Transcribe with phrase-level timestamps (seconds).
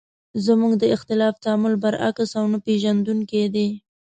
[0.45, 3.67] زموږ د اختلاف تعامل برعکس او نه پېژندونکی دی.